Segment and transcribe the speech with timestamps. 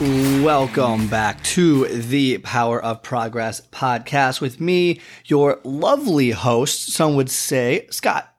[0.00, 7.30] Welcome back to the Power of Progress podcast with me, your lovely host, some would
[7.30, 8.34] say, Scott.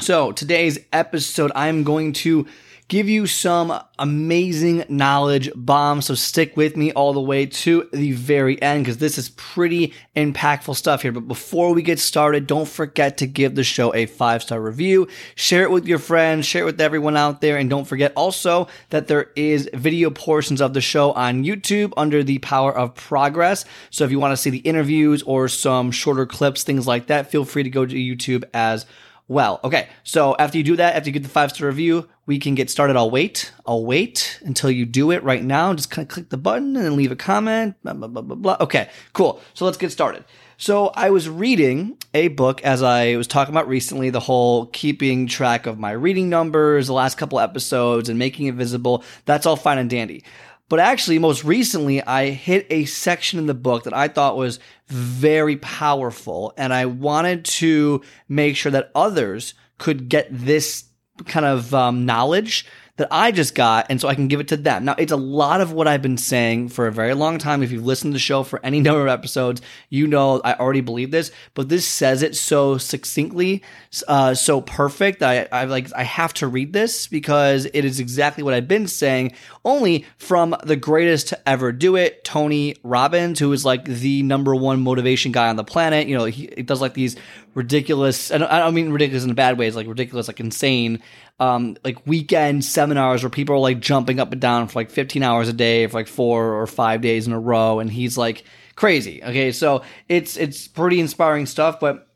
[0.00, 2.46] So, today's episode, I'm going to
[2.94, 6.06] give you some amazing knowledge bombs.
[6.06, 9.92] So stick with me all the way to the very end because this is pretty
[10.14, 11.10] impactful stuff here.
[11.10, 15.08] But before we get started, don't forget to give the show a five star review,
[15.34, 17.56] share it with your friends, share it with everyone out there.
[17.56, 22.22] And don't forget also that there is video portions of the show on YouTube under
[22.22, 23.64] the power of progress.
[23.90, 27.28] So if you want to see the interviews or some shorter clips, things like that,
[27.28, 28.86] feel free to go to YouTube as
[29.28, 29.60] well.
[29.64, 32.54] Okay, so after you do that, after you get the five star review, we can
[32.54, 32.96] get started.
[32.96, 33.52] I'll wait.
[33.66, 35.72] I'll wait until you do it right now.
[35.74, 37.76] Just kind of click the button and leave a comment.
[37.82, 38.56] Blah, blah, blah, blah, blah.
[38.60, 39.40] Okay, cool.
[39.54, 40.24] So let's get started.
[40.56, 45.26] So I was reading a book as I was talking about recently, the whole keeping
[45.26, 49.02] track of my reading numbers, the last couple episodes and making it visible.
[49.24, 50.22] That's all fine and dandy.
[50.68, 54.58] But actually, most recently, I hit a section in the book that I thought was
[54.88, 56.52] very powerful.
[56.56, 60.84] And I wanted to make sure that others could get this
[61.26, 64.56] kind of um, knowledge that I just got, and so I can give it to
[64.56, 64.84] them.
[64.84, 67.62] Now, it's a lot of what I've been saying for a very long time.
[67.62, 70.80] If you've listened to the show for any number of episodes, you know I already
[70.80, 73.62] believe this, but this says it so succinctly,
[74.06, 77.98] uh, so perfect that I, I like I have to read this because it is
[77.98, 79.32] exactly what I've been saying,
[79.64, 84.54] only from the greatest to ever do it, Tony Robbins, who is like the number
[84.54, 86.06] one motivation guy on the planet.
[86.06, 87.16] You know, he, he does like these
[87.54, 88.28] ridiculous.
[88.28, 89.66] Don't, I don't mean ridiculous in a bad way.
[89.66, 91.02] It's like ridiculous, like insane
[91.40, 95.22] um, like weekend seminars where people are like jumping up and down for like 15
[95.22, 97.80] hours a day for like four or five days in a row.
[97.80, 98.44] And he's like
[98.76, 99.22] crazy.
[99.22, 99.52] Okay.
[99.52, 102.08] So it's, it's pretty inspiring stuff, but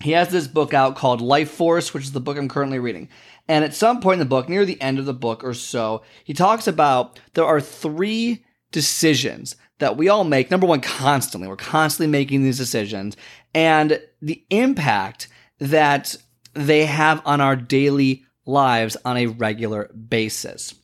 [0.00, 3.08] he has this book out called Life Force, which is the book I'm currently reading.
[3.46, 6.02] And at some point in the book, near the end of the book or so,
[6.24, 10.50] he talks about there are three decisions that we all make.
[10.50, 11.48] Number one, constantly.
[11.48, 13.16] We're constantly making these decisions
[13.54, 16.16] and the impact that
[16.54, 20.74] they have on our daily lives on a regular basis.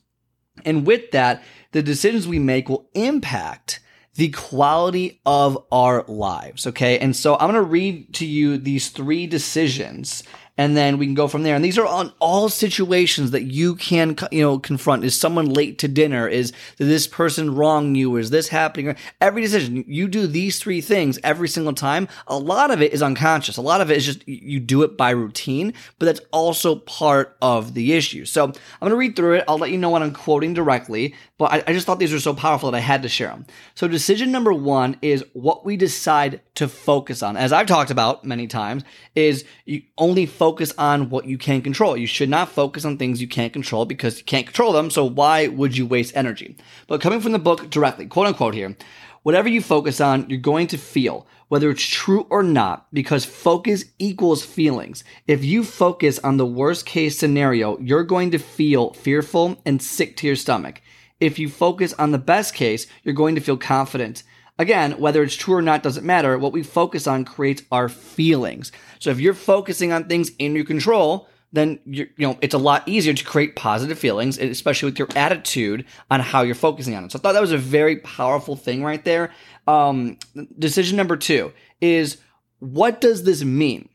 [0.65, 3.79] And with that, the decisions we make will impact
[4.15, 6.67] the quality of our lives.
[6.67, 6.99] Okay.
[6.99, 10.23] And so I'm going to read to you these three decisions
[10.61, 11.55] and then we can go from there.
[11.55, 15.03] And these are on all situations that you can, you know, confront.
[15.03, 16.27] Is someone late to dinner?
[16.27, 18.15] Is this person wrong you?
[18.17, 18.95] Is this happening?
[19.19, 22.07] Every decision, you do these three things every single time.
[22.27, 23.57] A lot of it is unconscious.
[23.57, 27.35] A lot of it is just you do it by routine, but that's also part
[27.41, 28.25] of the issue.
[28.25, 29.45] So I'm going to read through it.
[29.47, 32.19] I'll let you know what I'm quoting directly, but I, I just thought these were
[32.19, 33.47] so powerful that I had to share them.
[33.73, 37.35] So decision number one is what we decide to focus on.
[37.35, 38.83] As I've talked about many times,
[39.15, 41.95] is you only focus on what you can control.
[41.95, 44.89] You should not focus on things you can't control because you can't control them.
[44.89, 46.57] So why would you waste energy?
[46.87, 48.75] But coming from the book directly, quote unquote here,
[49.23, 53.85] whatever you focus on, you're going to feel, whether it's true or not, because focus
[53.99, 55.03] equals feelings.
[55.27, 60.17] If you focus on the worst case scenario, you're going to feel fearful and sick
[60.17, 60.81] to your stomach.
[61.19, 64.23] If you focus on the best case, you're going to feel confident.
[64.59, 66.37] Again, whether it's true or not doesn't matter.
[66.37, 68.71] What we focus on creates our feelings.
[68.99, 72.87] So if you're focusing on things in your control, then you know it's a lot
[72.87, 77.11] easier to create positive feelings, especially with your attitude on how you're focusing on it.
[77.11, 79.31] So I thought that was a very powerful thing right there.
[79.67, 80.17] Um,
[80.57, 81.51] decision number two
[81.81, 82.17] is
[82.59, 83.89] what does this mean?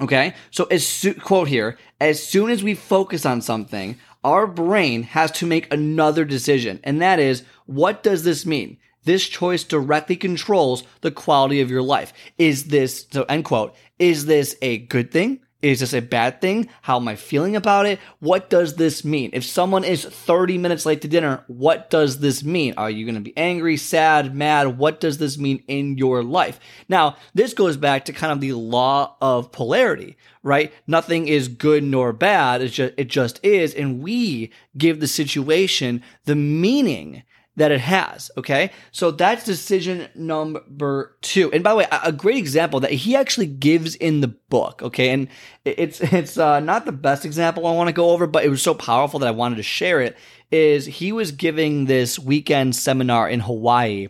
[0.00, 5.02] Okay, so as so- quote here, as soon as we focus on something, our brain
[5.04, 8.78] has to make another decision, and that is what does this mean?
[9.04, 12.12] This choice directly controls the quality of your life.
[12.38, 15.40] Is this, so end quote, is this a good thing?
[15.62, 16.68] Is this a bad thing?
[16.82, 18.00] How am I feeling about it?
[18.18, 19.30] What does this mean?
[19.32, 22.74] If someone is 30 minutes late to dinner, what does this mean?
[22.76, 24.76] Are you going to be angry, sad, mad?
[24.76, 26.58] What does this mean in your life?
[26.88, 30.72] Now, this goes back to kind of the law of polarity, right?
[30.88, 32.60] Nothing is good nor bad.
[32.60, 33.72] It's just, it just is.
[33.72, 37.22] And we give the situation the meaning
[37.56, 38.30] that it has.
[38.36, 38.70] Okay.
[38.92, 41.52] So that's decision number two.
[41.52, 44.82] And by the way, a great example that he actually gives in the book.
[44.82, 45.10] Okay.
[45.10, 45.28] And
[45.64, 48.62] it's, it's, uh, not the best example I want to go over, but it was
[48.62, 50.16] so powerful that I wanted to share it
[50.50, 54.08] is he was giving this weekend seminar in Hawaii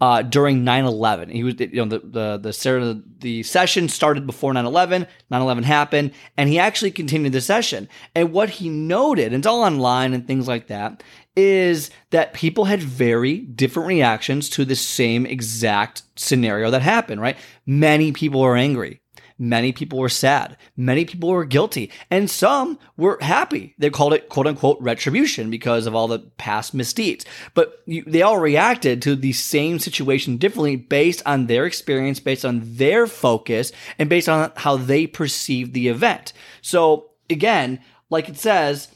[0.00, 1.32] uh, during 9-11.
[1.32, 6.48] He was, you know, the, the, the, the session started before 9-11, 9-11 happened, and
[6.48, 7.88] he actually continued the session.
[8.14, 11.02] And what he noted, and it's all online and things like that,
[11.38, 17.36] is that people had very different reactions to the same exact scenario that happened, right?
[17.64, 19.00] Many people were angry.
[19.38, 20.56] Many people were sad.
[20.76, 21.92] Many people were guilty.
[22.10, 23.76] And some were happy.
[23.78, 27.24] They called it quote unquote retribution because of all the past misdeeds.
[27.54, 32.44] But you, they all reacted to the same situation differently based on their experience, based
[32.44, 36.32] on their focus, and based on how they perceived the event.
[36.60, 37.78] So again,
[38.10, 38.88] like it says,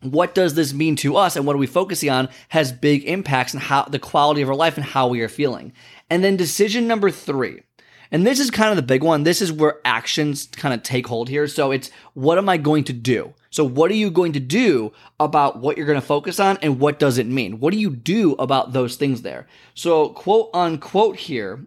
[0.00, 3.54] what does this mean to us and what are we focusing on has big impacts
[3.54, 5.72] on how the quality of our life and how we are feeling.
[6.08, 7.62] And then decision number three
[8.10, 9.24] and this is kind of the big one.
[9.24, 11.46] This is where actions kind of take hold here.
[11.46, 13.34] So it's what am I going to do?
[13.50, 16.80] So what are you going to do about what you're going to focus on and
[16.80, 17.60] what does it mean?
[17.60, 19.46] What do you do about those things there?
[19.74, 21.66] So quote unquote here,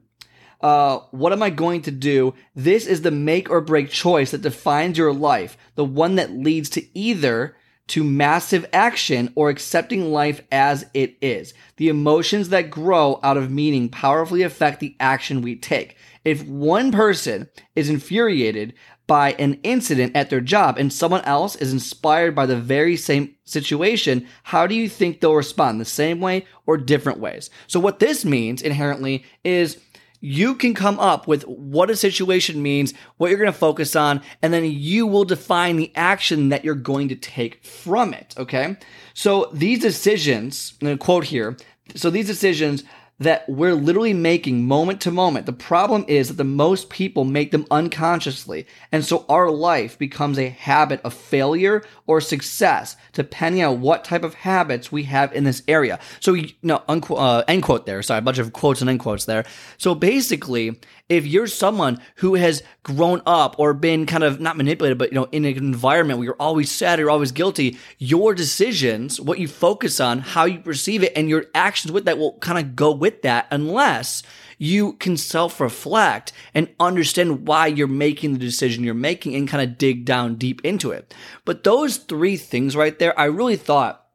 [0.62, 2.36] uh, what am I going to do?
[2.56, 6.70] This is the make or break choice that defines your life, the one that leads
[6.72, 7.56] to either
[7.92, 11.54] to massive action or accepting life as it is.
[11.76, 15.98] The emotions that grow out of meaning powerfully affect the action we take.
[16.24, 18.76] If one person is infuriated
[19.08, 23.36] by an incident at their job and someone else is inspired by the very same
[23.44, 25.82] situation, how do you think they'll respond?
[25.82, 27.50] The same way or different ways?
[27.68, 29.82] So, what this means inherently is
[30.22, 34.22] you can come up with what a situation means, what you're going to focus on,
[34.42, 38.34] and then you will define the action that you're going to take from it.
[38.38, 38.78] Okay.
[39.14, 41.58] So these decisions, and a quote here.
[41.96, 42.84] So these decisions
[43.22, 45.46] that we're literally making moment to moment.
[45.46, 48.66] The problem is that the most people make them unconsciously.
[48.92, 54.24] And so our life becomes a habit of failure or success, depending on what type
[54.24, 56.00] of habits we have in this area.
[56.20, 58.02] So, no, unquote, uh, end quote there.
[58.02, 59.46] Sorry, a bunch of quotes and end quotes there.
[59.78, 64.98] So basically, if you're someone who has grown up or been kind of not manipulated,
[64.98, 69.22] but you know, in an environment where you're always sad, you're always guilty, your decisions,
[69.22, 72.58] what you focus on, how you perceive it, and your actions with that will kind
[72.58, 74.24] of go with that unless
[74.58, 79.68] you can self reflect and understand why you're making the decision you're making and kind
[79.68, 81.14] of dig down deep into it.
[81.46, 84.06] But those three things right there, I really thought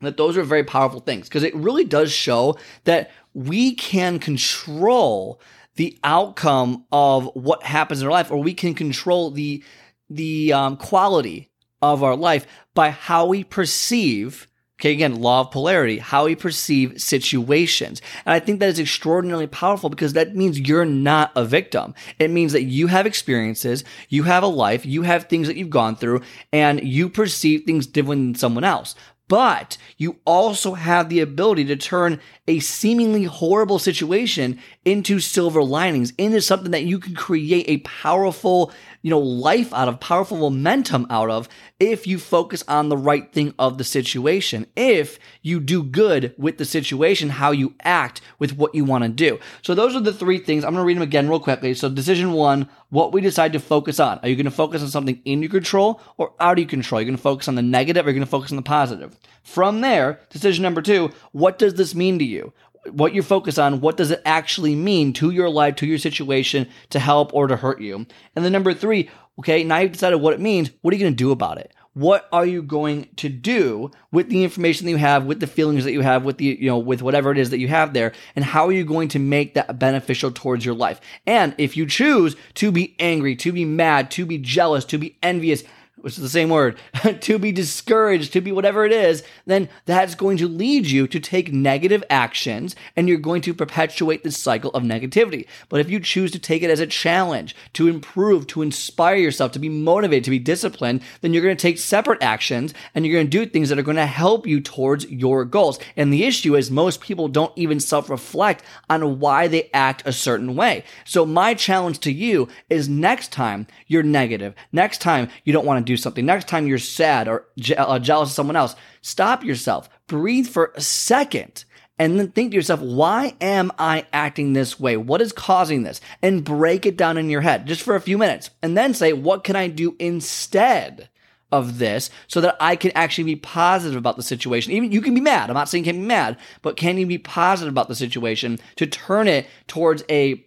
[0.00, 5.40] that those are very powerful things because it really does show that we can control
[5.76, 9.62] the outcome of what happens in our life, or we can control the
[10.10, 14.47] the um, quality of our life by how we perceive.
[14.80, 18.00] Okay, again, law of polarity, how we perceive situations.
[18.24, 21.94] And I think that is extraordinarily powerful because that means you're not a victim.
[22.20, 25.68] It means that you have experiences, you have a life, you have things that you've
[25.68, 26.20] gone through,
[26.52, 28.94] and you perceive things different than someone else
[29.28, 36.14] but you also have the ability to turn a seemingly horrible situation into silver linings,
[36.16, 38.72] into something that you can create a powerful,
[39.02, 41.46] you know, life out of, powerful momentum out of
[41.78, 44.66] if you focus on the right thing of the situation.
[44.76, 49.10] If you do good with the situation, how you act with what you want to
[49.10, 49.38] do.
[49.60, 50.64] So those are the three things.
[50.64, 51.74] I'm going to read them again real quickly.
[51.74, 54.20] So decision one, what we decide to focus on.
[54.22, 56.98] Are you going to focus on something in your control or out of your control?
[56.98, 58.56] Are you going to focus on the negative or you're you going to focus on
[58.56, 59.17] the positive?
[59.42, 62.52] From there, decision number two, what does this mean to you?
[62.90, 66.68] What you focus on, what does it actually mean to your life, to your situation,
[66.90, 68.06] to help or to hurt you?
[68.36, 70.70] And then number three, okay, now you've decided what it means.
[70.80, 71.72] What are you going to do about it?
[71.94, 75.82] What are you going to do with the information that you have, with the feelings
[75.82, 78.12] that you have, with the, you know, with whatever it is that you have there?
[78.36, 81.00] And how are you going to make that beneficial towards your life?
[81.26, 85.18] And if you choose to be angry, to be mad, to be jealous, to be
[85.24, 85.64] envious,
[86.00, 86.78] which is the same word,
[87.20, 91.20] to be discouraged, to be whatever it is, then that's going to lead you to
[91.20, 95.46] take negative actions and you're going to perpetuate this cycle of negativity.
[95.68, 99.52] But if you choose to take it as a challenge, to improve, to inspire yourself,
[99.52, 103.14] to be motivated, to be disciplined, then you're going to take separate actions and you're
[103.14, 105.78] going to do things that are going to help you towards your goals.
[105.96, 110.12] And the issue is most people don't even self reflect on why they act a
[110.12, 110.84] certain way.
[111.04, 115.84] So my challenge to you is next time you're negative, next time you don't want
[115.84, 119.42] to do something, next time you're sad or je- uh, jealous of someone else, stop
[119.42, 121.64] yourself, breathe for a second,
[121.98, 124.96] and then think to yourself, why am I acting this way?
[124.96, 126.00] What is causing this?
[126.22, 128.50] And break it down in your head just for a few minutes.
[128.62, 131.08] And then say, what can I do instead?
[131.50, 134.74] Of this, so that I can actually be positive about the situation.
[134.74, 135.48] Even you can be mad.
[135.48, 138.86] I'm not saying can be mad, but can you be positive about the situation to
[138.86, 140.44] turn it towards a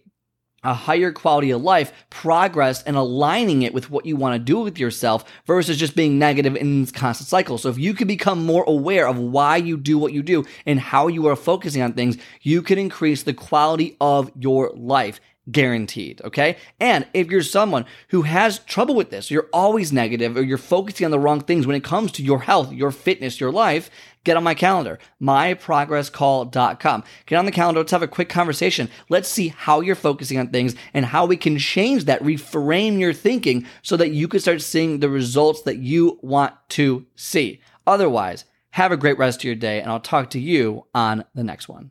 [0.64, 4.60] a higher quality of life, progress, and aligning it with what you want to do
[4.60, 7.58] with yourself versus just being negative in this constant cycle.
[7.58, 10.78] So if you can become more aware of why you do what you do and
[10.78, 15.20] how you are focusing on things, you can increase the quality of your life
[15.50, 16.20] guaranteed.
[16.22, 16.56] Okay.
[16.78, 21.04] And if you're someone who has trouble with this, you're always negative or you're focusing
[21.04, 23.90] on the wrong things when it comes to your health, your fitness, your life,
[24.24, 27.04] get on my calendar, myprogresscall.com.
[27.26, 27.80] Get on the calendar.
[27.80, 28.88] Let's have a quick conversation.
[29.08, 33.12] Let's see how you're focusing on things and how we can change that, reframe your
[33.12, 37.60] thinking so that you can start seeing the results that you want to see.
[37.86, 41.44] Otherwise, have a great rest of your day and I'll talk to you on the
[41.44, 41.90] next one.